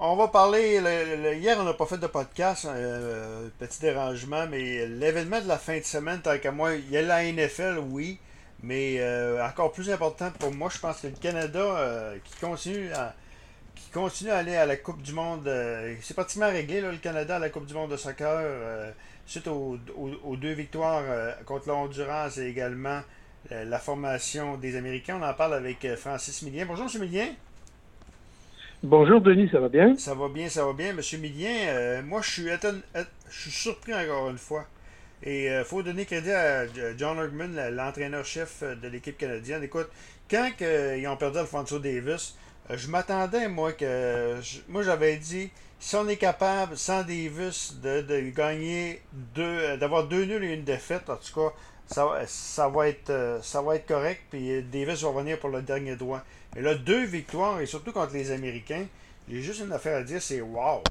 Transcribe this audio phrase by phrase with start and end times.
[0.00, 0.80] on va parler.
[1.40, 5.78] hier, on n'a pas fait de podcast, euh, petit dérangement, mais l'événement de la fin
[5.78, 8.18] de semaine, tant qu'à moi, il y a la NFL, oui,
[8.62, 12.92] mais euh, encore plus important pour moi, je pense que le Canada euh, qui continue
[12.92, 13.14] à
[13.74, 15.48] qui continue à aller à la Coupe du Monde.
[16.02, 18.42] c'est pratiquement réglé, le Canada à la Coupe du Monde de soccer,
[19.24, 19.78] suite aux,
[20.36, 21.04] deux victoires
[21.46, 23.00] contre l'Honduras et également
[23.50, 25.20] la formation des Américains.
[25.20, 26.66] On en parle avec Francis Millien.
[26.66, 27.00] Bonjour, M.
[27.02, 27.28] Millien.
[28.84, 29.96] Bonjour Denis, ça va bien?
[29.96, 30.92] Ça va bien, ça va bien.
[30.92, 34.66] Monsieur Millien, euh, moi je suis, je suis surpris encore une fois.
[35.24, 36.64] Et il euh, faut donner crédit à
[36.96, 39.64] John Hurgman, l'entraîneur-chef de l'équipe canadienne.
[39.64, 39.88] Écoute,
[40.30, 42.36] quand ils ont perdu Alfonso Davis,
[42.70, 44.36] euh, je m'attendais, moi, que.
[44.68, 45.50] moi j'avais dit,
[45.80, 49.76] si on est capable, sans Davis, de, gagner deux.
[49.76, 51.52] d'avoir deux nuls et une défaite, en tout cas,
[51.88, 54.22] ça, ça, va, être, ça va être correct.
[54.30, 56.22] Puis Davis va revenir pour le dernier droit.
[56.56, 58.86] Et là, deux victoires, et surtout contre les Américains,
[59.28, 60.82] j'ai juste une affaire à dire, c'est wow!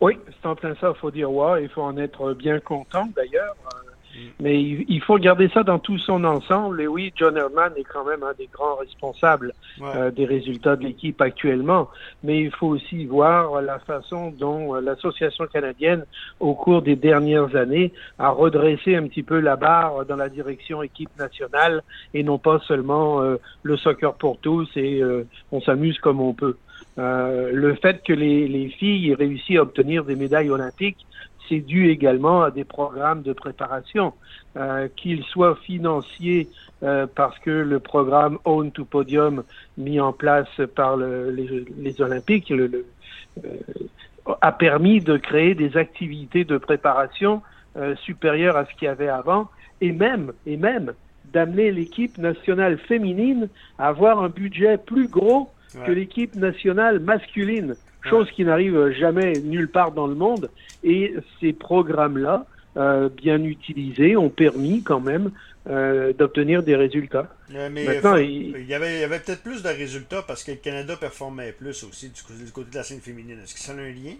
[0.00, 3.08] Oui, c'est en plein ça, il faut dire wow, il faut en être bien content
[3.16, 3.56] d'ailleurs.
[4.40, 6.80] Mais il faut regarder ça dans tout son ensemble.
[6.80, 10.84] Et oui, John Herman est quand même un des grands responsables euh, des résultats de
[10.84, 11.88] l'équipe actuellement.
[12.22, 16.04] Mais il faut aussi voir la façon dont euh, l'Association canadienne,
[16.40, 20.82] au cours des dernières années, a redressé un petit peu la barre dans la direction
[20.82, 25.02] équipe nationale et non pas seulement euh, le soccer pour tous et
[25.52, 26.56] on s'amuse comme on peut.
[26.96, 31.06] le fait que les, les filles aient réussi à obtenir des médailles olympiques,
[31.48, 34.12] c'est dû également à des programmes de préparation,
[34.56, 36.48] euh, qu'ils soient financiers
[36.82, 39.44] euh, parce que le programme Own to Podium
[39.78, 42.86] mis en place par le, les, les, Olympiques le,
[43.44, 43.50] euh,
[44.40, 47.42] a permis de créer des activités de préparation
[48.04, 49.48] supérieures à ce qu'il y avait avant
[49.80, 50.92] et même et même
[51.32, 53.48] d'amener l'équipe nationale féminine
[53.80, 55.50] à avoir un budget plus gros
[55.84, 57.74] que l'équipe nationale masculine
[58.08, 60.50] chose qui n'arrive jamais nulle part dans le monde.
[60.82, 65.30] Et ces programmes-là, euh, bien utilisés, ont permis quand même
[65.68, 67.28] euh, d'obtenir des résultats.
[67.48, 67.86] mais
[68.20, 68.66] il...
[68.66, 72.52] y avait, avait peut-être plus de résultats parce que le Canada performait plus aussi du
[72.52, 73.38] côté, de la scène féminine.
[73.42, 74.14] Est-ce que ça a un lien?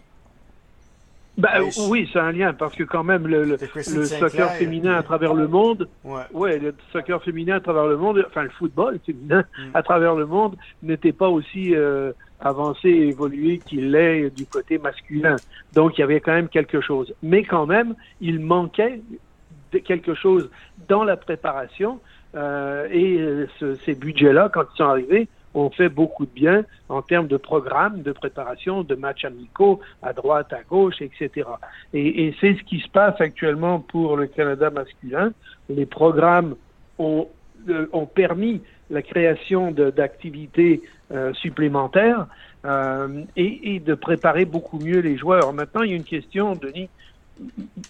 [1.37, 3.59] Ben, oui, c'est un lien parce que quand même le, le,
[4.07, 6.59] soccer féminin à travers le monde, ouais.
[6.61, 9.71] le soccer féminin à travers le monde, enfin le football féminin mm.
[9.75, 12.13] à travers le monde n'était pas aussi euh,
[12.45, 15.37] avancé et évolué qu'il l'est du côté masculin.
[15.73, 17.13] Donc il y avait quand même quelque chose.
[17.23, 19.01] Mais quand même, il manquait
[19.73, 20.51] de quelque chose
[20.89, 22.01] dans la préparation
[22.37, 26.65] euh, et euh, ce, ces budgets-là, quand ils sont arrivés, ont fait beaucoup de bien
[26.89, 31.49] en termes de programmes de préparation, de matchs amicaux à droite, à gauche, etc.
[31.93, 35.33] Et, c'est ce qui se passe actuellement pour le Canada masculin.
[35.69, 36.57] Les programmes
[36.99, 37.29] ont,
[37.69, 38.61] euh, ont permis
[38.91, 42.27] la création d'activités euh, supplémentaires
[42.65, 45.53] euh, et, et, de préparer beaucoup mieux les joueurs.
[45.53, 46.89] Maintenant, il y a une question, Denis.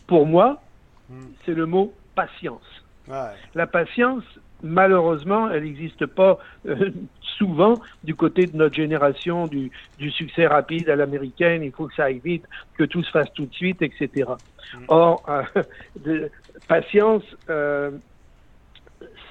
[0.06, 0.62] Pour moi,
[1.08, 1.20] hmm.
[1.44, 2.82] c'est le mot patience.
[3.08, 3.30] Ouais.
[3.54, 4.24] La patience,
[4.62, 6.90] malheureusement, elle n'existe pas euh,
[7.38, 11.62] souvent du côté de notre génération du, du succès rapide à l'américaine.
[11.62, 12.44] Il faut que ça aille vite,
[12.76, 14.30] que tout se fasse tout de suite, etc.
[14.74, 14.84] Mm.
[14.88, 15.24] Or,
[16.04, 16.30] de,
[16.66, 17.22] patience,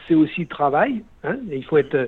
[0.07, 1.03] c'est aussi travail.
[1.23, 1.37] Hein?
[1.51, 2.07] Il faut être.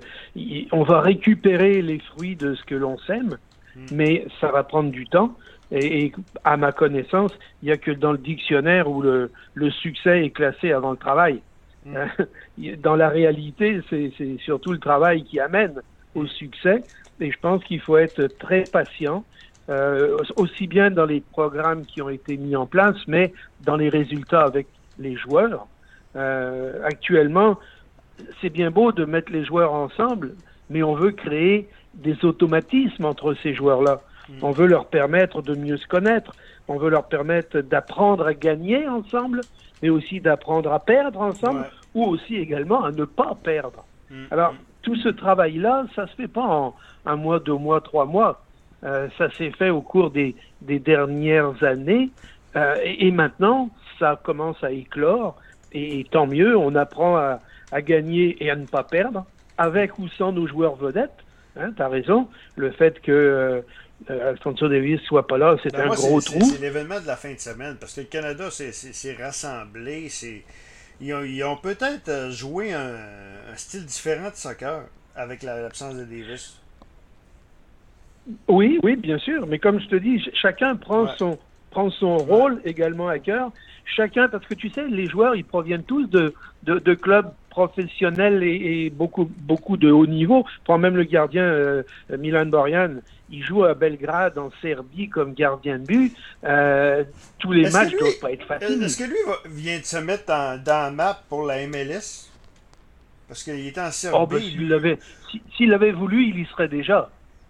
[0.72, 3.38] on va récupérer les fruits de ce que l'on sème,
[3.76, 3.86] mm.
[3.92, 5.36] mais ça va prendre du temps.
[5.72, 6.14] Et, et,
[6.44, 10.30] à ma connaissance, il n'y a que dans le dictionnaire où le, le succès est
[10.30, 11.42] classé avant le travail.
[11.86, 12.78] Mm.
[12.78, 15.82] Dans la réalité, c'est surtout le travail qui amène
[16.16, 16.82] au succès.
[17.20, 19.24] Et je pense qu'il faut être très patient,
[19.70, 23.90] euh, aussi bien dans les programmes qui ont été mis en place, mais dans les
[23.90, 24.68] résultats avec
[25.00, 25.68] les joueurs.
[26.16, 27.58] Euh, actuellement,
[28.42, 30.36] c'est bien beau de mettre les joueurs ensemble,
[30.70, 34.02] mais on veut créer des automatismes entre ces joueurs-là.
[34.30, 34.34] Mm.
[34.42, 36.34] On veut leur permettre de mieux se connaître.
[36.68, 39.42] On veut leur permettre d'apprendre à gagner ensemble,
[39.82, 43.86] mais aussi d'apprendre à perdre ensemble, ou aussi également à ne pas perdre.
[44.10, 44.16] Mm.
[44.32, 46.76] Alors, tout ce travail-là, ça se fait pas en
[47.06, 48.42] un mois, deux mois, trois mois.
[48.84, 52.10] Euh, ça s'est fait au cours des, des dernières années,
[52.56, 53.70] euh, et, et, maintenant,
[54.00, 55.36] ça commence à éclore,
[55.72, 57.40] et, et tant mieux, on apprend à,
[57.72, 59.26] à, gagner et à ne pas perdre,
[59.58, 61.12] avec ou sans nos joueurs vedettes.
[61.58, 62.28] Hein, tu as raison,
[62.58, 63.62] le fait que euh,
[64.10, 66.42] euh, Alfonso Davis soit pas là, c'est ben un gros trou.
[66.42, 70.10] C'est l'événement de la fin de semaine parce que le Canada s'est rassemblé.
[71.00, 72.96] Ils ont, ils ont peut-être euh, joué un,
[73.52, 74.84] un, style différent de soccer
[75.16, 76.60] avec l'absence de Davis.
[78.48, 79.48] Oui, oui, bien sûr.
[79.48, 81.38] Mais comme je te dis, chacun prend son
[81.72, 83.52] prend son rôle également à cœur.
[83.86, 86.34] Chacun, parce que tu sais, les joueurs, ils proviennent tous de,
[86.64, 90.46] de, de clubs professionnel et, beaucoup, beaucoup de haut niveau.
[90.66, 91.84] Prends même le gardien euh,
[92.20, 92.96] Milan Borjan,
[93.30, 96.14] il joue à Belgrade en Serbie comme gardien de but.
[96.44, 97.06] Euh,
[97.40, 98.84] tous les matchs ne doivent pas être faciles.
[98.84, 102.30] Est-ce que lui vient de se mettre dans, la map pour la MLS?
[103.30, 104.18] Parce qu'il était en Serbie.
[104.20, 104.98] Oh, ben,
[105.56, 107.10] s'il l'avait voulu, il y serait déjà.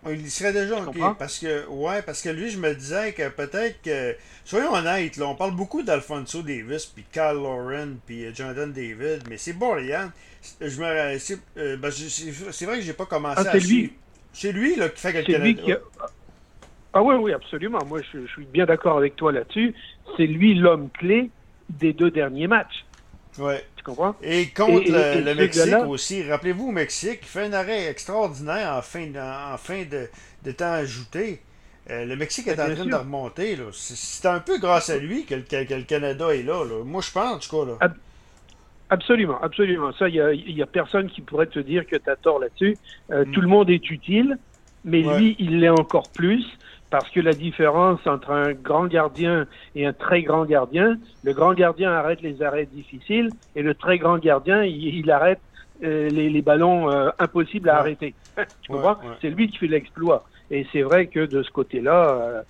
[0.09, 0.97] Il serait déjà OK.
[1.17, 4.15] Parce que, ouais, parce que lui, je me disais que peut-être que.
[4.43, 9.23] Soyons honnêtes, là, on parle beaucoup d'Alfonso Davis, puis Kyle Lauren, puis euh, Jonathan David,
[9.27, 10.11] mais c'est bon, Yann.
[10.61, 13.57] Je me, euh, ben, c'est, vrai que j'ai pas commencé ah, à.
[13.57, 13.93] Lui.
[14.31, 15.79] C'est lui là, qui fait quelque chose.
[16.93, 17.79] Ah oui, oui, absolument.
[17.85, 19.73] Moi, je, suis bien d'accord avec toi là-dessus.
[20.15, 21.29] C'est lui l'homme clé
[21.69, 22.85] des deux derniers matchs.
[23.39, 23.65] Ouais.
[23.75, 24.15] Tu comprends?
[24.21, 26.23] Et contre le, Mexique aussi.
[26.23, 31.41] Rappelez-vous, Mexique, il fait un arrêt extraordinaire en fin de, en fin de, temps ajouté.
[31.89, 33.57] Euh, le Mexique est en train de remonter.
[33.71, 37.39] C'est un peu grâce à lui que le, Canada est là, Moi, je pense, en
[37.39, 37.85] tout cas.
[37.85, 37.93] Là.
[38.89, 39.91] Absolument, absolument.
[39.93, 42.77] Ça, il n'y a, personne qui pourrait te dire que tu as tort là-dessus.
[43.11, 43.31] Euh, mm.
[43.31, 44.37] Tout le monde est utile,
[44.83, 46.45] mais lui, il l'est encore plus
[46.89, 51.53] parce que la différence entre un grand gardien et un très grand gardien, le grand
[51.53, 55.39] gardien arrête les arrêts difficiles et le très grand gardien, il, arrête
[55.83, 58.13] euh, les, ballons euh, impossibles à arrêter.
[58.61, 58.97] tu comprends?
[59.21, 60.25] C'est lui qui fait l'exploit.
[60.51, 62.43] Et c'est vrai que de ce côté-là,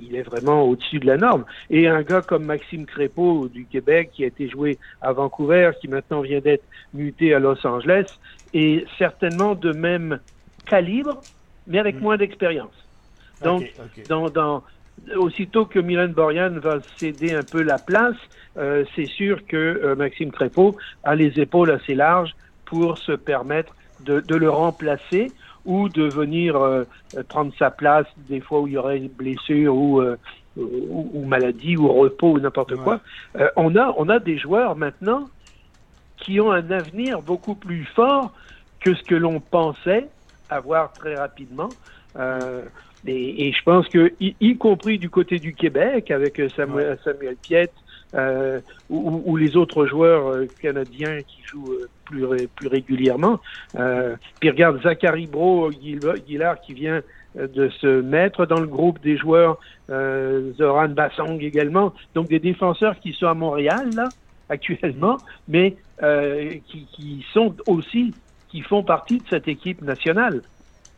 [0.00, 1.44] il est vraiment au-dessus de la norme.
[1.70, 5.88] Et un gars comme Maxime Crépeau du Québec, qui a été joué à Vancouver, qui
[5.88, 6.64] maintenant vient d'être
[6.94, 8.06] muté à Los Angeles,
[8.54, 10.20] est certainement de même
[10.66, 11.20] calibre,
[11.66, 12.00] mais avec mm.
[12.00, 12.87] moins d'expérience.
[13.42, 13.64] Donc,
[14.08, 14.62] Dans,
[15.16, 18.16] aussitôt que Milan Borjan va céder un peu la place,
[18.56, 23.74] euh, c'est sûr que euh, Maxime Crépeau a les épaules assez larges pour se permettre
[24.00, 25.32] de, de le remplacer
[25.64, 26.84] ou de venir euh,
[27.28, 30.16] prendre sa place des fois où il y aurait une blessure ou, euh,
[30.56, 33.00] ou, maladie ou repos ou n'importe quoi.
[33.36, 35.28] Euh, on, a, on a des joueurs maintenant
[36.16, 38.32] qui ont un avenir beaucoup plus fort
[38.80, 40.08] que ce que l'on pensait
[40.50, 41.68] avoir très rapidement.
[43.06, 47.72] Et, et, je pense que, y, compris du côté du Québec, avec Samuel, Samuel Piette,
[48.14, 53.38] euh, ou, les autres joueurs euh, canadiens qui jouent euh, plus, plus régulièrement.
[53.76, 57.02] Euh, puis regarde, Zachary Bro Guillard qui vient
[57.34, 59.58] de se mettre dans le groupe des joueurs,
[59.90, 64.08] euh, Zoran Bassong également, donc des défenseurs qui sont à Montréal là
[64.48, 65.76] actuellement, mais
[66.68, 68.14] qui, qui, sont aussi
[68.48, 70.40] qui font partie de cette équipe nationale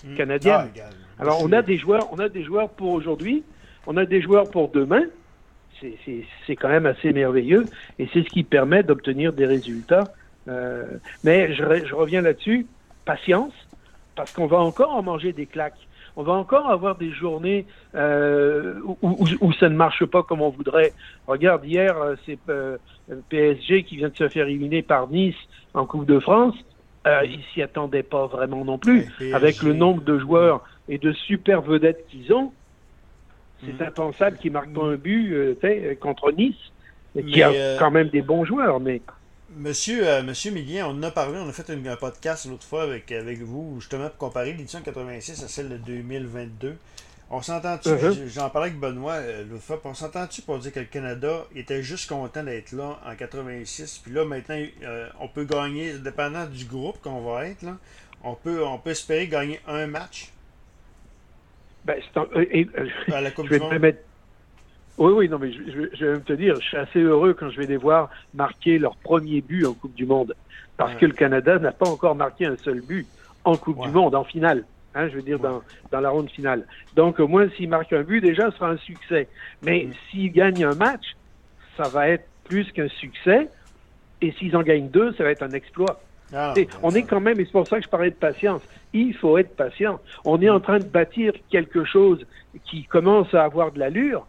[0.05, 0.15] mmh.
[0.15, 0.69] canadienne.
[0.77, 0.91] Ah,
[1.21, 3.43] Alors on a des joueurs, on a des joueurs pour aujourd'hui,
[3.87, 5.03] on a des joueurs pour demain
[6.47, 7.65] c'est quand même assez merveilleux
[7.99, 10.05] et c'est ce qui permet d'obtenir des résultats.
[10.49, 10.85] Euh,
[11.25, 12.67] mais je, je reviens là-dessus,
[13.05, 13.53] patience,
[14.17, 15.87] parce qu'on va encore en manger des claques.
[16.17, 20.51] On va encore avoir des journées euh, où, où, ça ne marche pas comme on
[20.51, 20.93] voudrait.
[21.27, 22.77] Regarde, hier, euh, c'est euh,
[23.29, 25.37] PSG qui vient de se faire éliminer par Nice
[25.73, 26.57] en Coupe de France.
[27.07, 29.07] Euh, ils s'y attendaient pas vraiment non plus.
[29.33, 32.53] Avec le nombre de joueurs et de super vedettes qu'ils ont,
[33.65, 33.87] c'est mm.
[33.87, 36.57] impensable qu'il marque pas un but euh, contre Nice,
[37.15, 38.81] qui a euh, quand même des bons joueurs.
[38.81, 39.01] Mais
[39.57, 42.83] Monsieur, euh, Monsieur Millien, on en a parlé, on a fait un podcast l'autre fois
[42.83, 46.77] avec, avec vous, justement pour comparer l'édition 86 à celle de 2022.
[47.33, 48.27] On s'entend-tu, uh-huh.
[48.27, 52.09] j'en parlais avec Benoît l'autre fois, on s'entend-tu pour dire que le Canada était juste
[52.09, 54.61] content d'être là en 86, puis là maintenant
[55.21, 57.77] on peut gagner, dépendant du groupe qu'on va être, là,
[58.25, 60.33] on peut, on peut espérer gagner un match?
[61.85, 61.97] Ben,
[63.09, 63.99] je vais mettre...
[64.99, 67.67] Oui, oui, non, mais je, vais te dire, je suis assez heureux quand je vais
[67.67, 70.35] les voir marquer leur premier but en Coupe du Monde.
[70.77, 73.07] Parce que le Canada n'a pas encore marqué un seul but
[73.45, 74.65] en Coupe du Monde, en finale.
[74.95, 76.67] Hein, je veux dire, dans, dans, la ronde finale.
[76.97, 79.29] Donc, au moins, s'ils marquent un but, déjà, ce sera un succès.
[79.63, 81.17] Mais s'ils gagnent un match,
[81.77, 83.49] ça va être plus qu'un succès.
[84.21, 86.01] Et s'ils en gagnent deux, ça va être un exploit.
[86.33, 89.15] Ah, on est quand même, et c'est pour ça que je parlais de patience, il
[89.15, 90.01] faut être patient.
[90.25, 92.25] On est en train de bâtir quelque chose
[92.65, 94.27] qui commence à avoir de l'allure,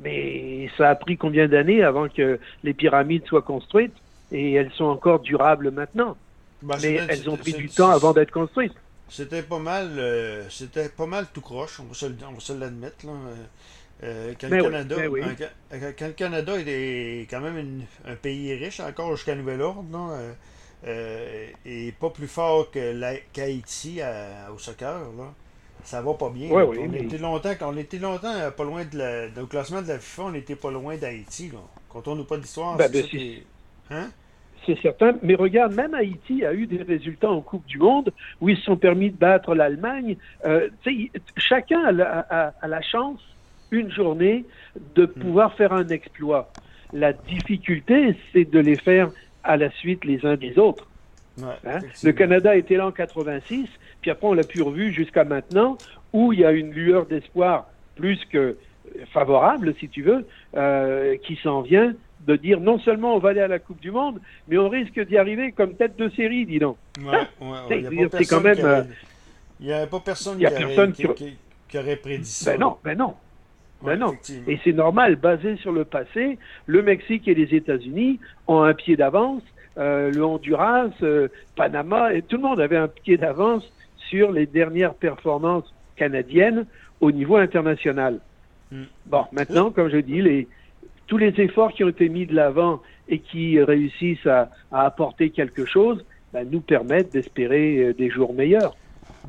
[0.00, 3.94] mais ça a pris combien d'années avant que les pyramides soient construites
[4.30, 6.16] et elles sont encore durables maintenant.
[6.62, 8.74] Bah, mais elles ont pris du temps avant d'être construites.
[9.08, 13.04] C'était pas mal, euh, c'était pas mal tout croche, on va se, l'admettre.
[13.04, 20.32] quand, le Canada, est quand même un pays riche encore jusqu'à nouvel ordre, euh,
[20.86, 24.00] euh, et pas plus fort qu'Haïti
[24.52, 25.00] au soccer.
[25.16, 25.32] Là.
[25.84, 26.50] Ça va pas bien.
[26.50, 30.22] on, était longtemps, on était longtemps euh, pas loin de la, classement de la FIFA,
[30.26, 31.50] on était pas loin d'Haïti.
[31.88, 33.42] Quand on n'a pas d'histoire, ben, ben, c'est
[33.90, 34.10] hein?
[34.64, 35.14] C'est certain.
[35.22, 38.62] Mais regarde, même Haïti a eu des résultats en Coupe du Monde où ils se
[38.62, 40.16] sont permis de battre l'Allemagne.
[40.44, 40.68] Euh,
[41.36, 41.92] chacun a
[42.68, 43.20] la, chance,
[43.72, 44.44] une journée,
[44.94, 45.20] de hmm.
[45.20, 46.52] pouvoir faire un exploit.
[46.92, 49.10] La difficulté, c'est de les faire
[49.44, 50.86] à la suite les uns des autres.
[51.42, 51.78] Hein?
[52.02, 53.68] Le Canada était là en 86,
[54.00, 55.78] puis après on l'a pu revu jusqu'à maintenant,
[56.12, 58.56] où il y a une lueur d'espoir plus que
[59.12, 61.94] favorable, si tu veux, euh, qui s'en vient
[62.26, 65.00] de dire non seulement on va aller à la Coupe du Monde, mais on risque
[65.06, 66.76] d'y arriver comme tête de série, dis donc.
[67.68, 68.58] c'est quand même.
[68.60, 68.82] Euh,
[69.60, 71.32] il n'y a pas personne, qui, aurait,
[71.68, 72.52] qui, aurait prédit ça.
[72.52, 73.14] Ben non, ben non.
[73.84, 74.12] Ben non.
[74.46, 78.96] Et c'est normal, basé sur le passé, le Mexique et les États-Unis ont un pied
[78.96, 79.42] d'avance,
[79.78, 83.64] euh, le Honduras, euh, Panama, et tout le monde avait un pied d'avance
[84.08, 86.66] sur les dernières performances canadiennes
[87.00, 88.20] au niveau international.
[88.70, 88.84] Hmm.
[89.06, 90.46] Bon, maintenant, comme je dis, les,
[91.06, 95.64] tous les efforts qui ont été mis de l'avant et qui réussissent à, apporter quelque
[95.66, 98.76] chose ben, nous permettent d'espérer euh, des jours meilleurs.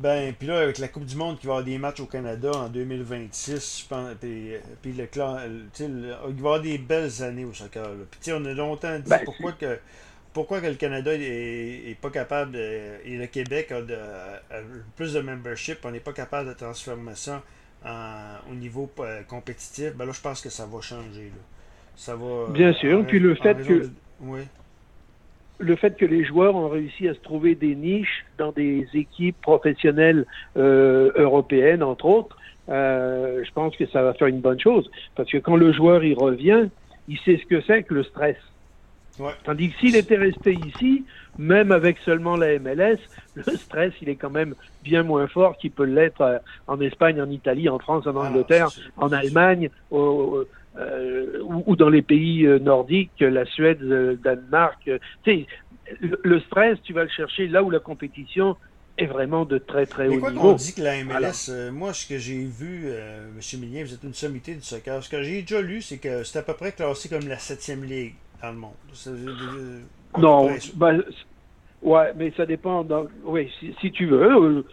[0.00, 2.50] Ben, puis là, avec la Coupe du Monde qui va avoir des matchs au Canada
[2.52, 5.38] en 2026, je pense, puis, puis le clan,
[5.78, 7.88] il va y avoir des belles années au soccer.
[8.20, 9.78] Puis on a longtemps dit ben, pourquoi que
[10.32, 13.80] pourquoi que le Canada est, pas capable et le Québec a,
[14.96, 17.42] plus de membership, on n'est pas capable de transformer ça
[18.50, 21.24] au niveau euh, compétitif, ben là je pense que ça va changer.
[21.24, 21.42] Là.
[21.96, 22.50] Ça va.
[22.50, 23.06] Bien sûr.
[23.06, 23.90] Puis le fait que.
[25.58, 29.40] Le fait que les joueurs ont réussi à se trouver des niches dans des équipes
[29.40, 32.36] professionnelles euh, européennes, entre autres,
[32.68, 34.90] euh, je pense que ça va faire une bonne chose.
[35.14, 36.68] Parce que quand le joueur y revient,
[37.08, 38.36] il sait ce que c'est que le stress.
[39.44, 41.04] Tandis que s'il était resté ici,
[41.38, 42.98] même avec seulement la MLS,
[43.34, 47.20] le stress, il est quand même bien moins fort qu'il peut l'être euh, en Espagne,
[47.20, 50.44] en Italie, en France, en ah, Angleterre, en Allemagne, au,
[50.76, 54.78] euh, ou, dans les pays euh, nordiques, la Suède, le Danemark.
[54.84, 55.46] Tu sais,
[56.00, 58.56] le, stress, tu vas le chercher là où la compétition
[58.98, 60.50] est vraiment de très très haut quoi niveau.
[60.50, 63.60] on dit que la MLS, euh, moi ce que j'ai vu, M.
[63.60, 66.40] Millien, vous êtes une sommité du soccer, ce que j'ai déjà lu, c'est que c'est
[66.40, 68.72] à peu près classé comme la septième ligue dans le monde.
[70.18, 71.02] non, ben,
[71.82, 72.84] ouais, mais ça dépend.
[73.24, 74.64] oui, si, si, tu veux,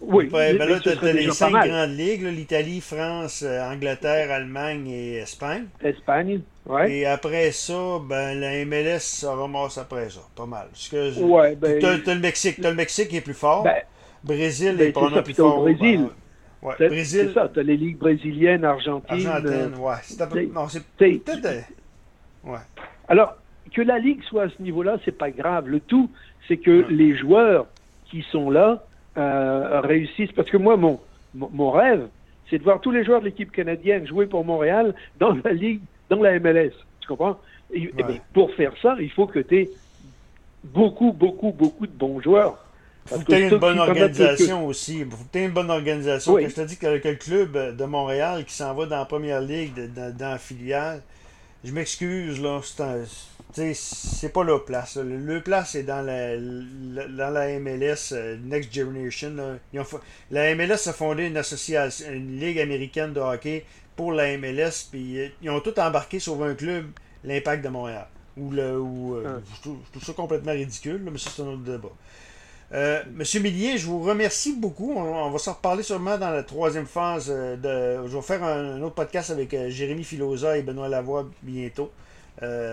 [0.00, 0.28] oui.
[0.30, 5.66] ben là, tu as, les cinq grandes ligues, l'Italie, France, euh, Angleterre, Allemagne et Espagne.
[5.82, 6.82] Espagne, oui.
[6.88, 10.68] Et après ça, ben, la MLS ça ramasse après ça, pas mal.
[10.90, 13.64] Que ouais, ben, tu as, le Mexique, as le Mexique qui est plus fort.
[13.64, 13.82] Ben,
[14.22, 15.60] Brésil ben, est pas plus fort.
[15.60, 16.08] Brésil.
[16.62, 17.28] Ouais, Brésil.
[17.28, 19.26] C'est ça, tu as les ligues brésiliennes, Argentine.
[19.26, 19.94] Argentine, euh, ouais.
[20.02, 20.18] C'est
[20.96, 21.46] peut-être.
[21.46, 21.60] Euh,
[22.44, 22.58] ouais.
[23.08, 23.36] Alors,
[23.72, 25.68] que la ligue soit à ce niveau-là, c'est pas grave.
[25.68, 26.10] Le tout,
[26.48, 27.66] c'est que les joueurs
[28.10, 28.84] qui sont là,
[29.16, 30.32] euh, réussissent.
[30.32, 31.00] Parce que moi, mon,
[31.34, 32.08] mon, rêve,
[32.48, 35.80] c'est de voir tous les joueurs de l'équipe canadienne jouer pour Montréal dans la Ligue,
[36.08, 36.72] dans la MLS.
[37.00, 37.38] Tu comprends?
[37.72, 37.92] Et,
[38.32, 39.70] pour faire ça, il faut que tu aies
[40.64, 42.64] beaucoup, beaucoup, beaucoup de bons joueurs.
[43.06, 45.04] Faut que tu aies une bonne organisation aussi.
[45.04, 46.38] Faut que tu aies une bonne organisation.
[46.38, 49.72] je te dis que, le club de Montréal qui s'en va dans la première ligue,
[49.94, 51.02] dans la filiale,
[51.64, 52.60] je m'excuse, là,
[53.74, 54.96] c'est pas leur place.
[54.96, 59.58] Le place est dans la, dans la MLS, euh, Next Generation.
[60.30, 63.64] la MLS a fondé une association, une ligue américaine de hockey
[63.96, 66.86] pour la MLS, puis euh, ils ont tout embarqué sur un club,
[67.24, 68.06] l'Impact de Montréal.
[68.36, 69.42] Ou le, ou, euh, ah.
[69.54, 71.92] je, trouve, ça complètement ridicule, mais ça, c'est un autre débat.
[72.72, 74.92] Euh, Monsieur Millier, je vous remercie beaucoup.
[74.92, 77.30] On, va s'en reparler sûrement dans la troisième phase.
[77.30, 81.28] Euh, de, je vais faire un, autre podcast avec euh, Jérémy Filosa et Benoît Lavoie
[81.42, 81.90] bientôt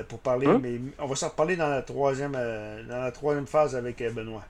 [0.07, 0.47] pour parler.
[0.47, 0.61] Hein?
[0.63, 4.43] Mais on va s'en reparler dans la troisième, dans la troisième phase avec Benoît.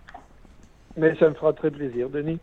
[0.96, 2.38] Mais ça me fera très plaisir, Denis.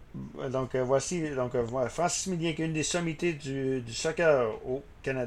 [0.50, 1.52] Donc voici donc
[1.88, 5.22] Francis Millien, qui est une des sommités du, du soccer au Canada.